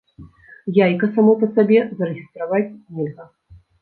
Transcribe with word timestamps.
Яйка 0.85 1.09
само 1.17 1.35
па 1.43 1.49
сабе 1.57 1.79
зарэгістраваць 1.99 2.67
нельга. 2.95 3.29